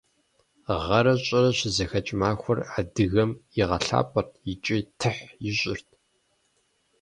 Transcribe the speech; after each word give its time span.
Гъэрэ 0.85 1.13
щӏырэ 1.25 1.51
щызэхэкӏ 1.57 2.13
махуэр 2.19 2.59
адыгэм 2.77 3.31
игъэлӏапӏэрт 3.61 4.31
икӏи 4.51 4.79
тыхь 4.99 5.23
ищӏырт. 5.49 5.87